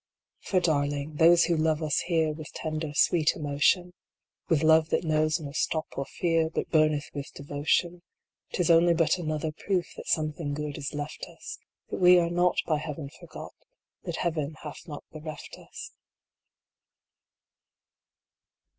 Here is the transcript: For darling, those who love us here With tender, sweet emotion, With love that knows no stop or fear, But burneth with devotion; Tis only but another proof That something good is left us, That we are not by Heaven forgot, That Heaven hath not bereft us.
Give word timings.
For 0.39 0.59
darling, 0.59 1.17
those 1.17 1.43
who 1.43 1.55
love 1.55 1.83
us 1.83 1.99
here 1.99 2.33
With 2.33 2.51
tender, 2.53 2.91
sweet 2.95 3.35
emotion, 3.35 3.93
With 4.49 4.63
love 4.63 4.89
that 4.89 5.03
knows 5.03 5.39
no 5.39 5.51
stop 5.51 5.85
or 5.95 6.05
fear, 6.05 6.49
But 6.49 6.71
burneth 6.71 7.11
with 7.13 7.31
devotion; 7.35 8.01
Tis 8.51 8.71
only 8.71 8.95
but 8.95 9.19
another 9.19 9.51
proof 9.51 9.93
That 9.95 10.07
something 10.07 10.55
good 10.55 10.79
is 10.79 10.95
left 10.95 11.25
us, 11.27 11.59
That 11.91 11.99
we 11.99 12.17
are 12.17 12.31
not 12.31 12.57
by 12.65 12.79
Heaven 12.79 13.11
forgot, 13.19 13.53
That 14.03 14.15
Heaven 14.15 14.55
hath 14.63 14.87
not 14.87 15.03
bereft 15.11 15.59
us. 15.59 15.91